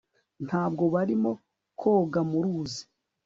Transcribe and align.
ntabwo 0.45 0.83
barimo 0.93 1.31
koga 1.79 2.21
mu 2.29 2.39
ruzi 2.43 2.81